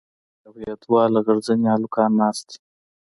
او 0.45 0.53
يو 0.65 0.75
دوه 0.83 1.01
لغړ 1.13 1.37
زني 1.47 1.67
هلکان 1.75 2.11
ناست 2.21 2.45
دي. 2.49 2.57